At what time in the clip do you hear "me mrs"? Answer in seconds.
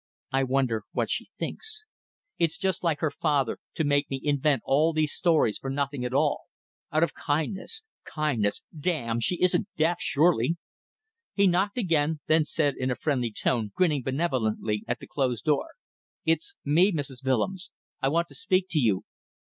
16.65-17.23